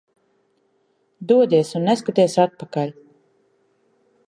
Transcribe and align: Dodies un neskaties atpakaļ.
Dodies 1.33 1.73
un 1.81 1.85
neskaties 1.91 2.39
atpakaļ. 2.47 2.95